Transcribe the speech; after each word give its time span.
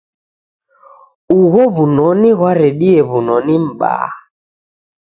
Ugho 1.39 1.61
w'unoni 1.75 2.29
ghwaredie 2.37 2.97
w'unoni 3.09 3.55
m'baa. 3.65 4.07